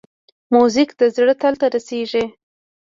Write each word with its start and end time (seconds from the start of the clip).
موزیک 0.53 0.89
د 0.99 1.01
زړه 1.15 1.33
تل 1.41 1.53
ته 1.61 1.67
رسېږي. 1.75 2.23